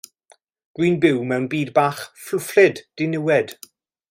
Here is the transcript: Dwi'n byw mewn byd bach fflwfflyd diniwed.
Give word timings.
Dwi'n 0.77 0.95
byw 1.03 1.21
mewn 1.33 1.45
byd 1.51 1.71
bach 1.77 2.01
fflwfflyd 2.23 2.85
diniwed. 2.97 3.59